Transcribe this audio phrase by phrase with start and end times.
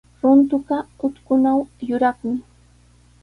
[0.21, 2.33] Runtuqa utkunaw yuraqmi.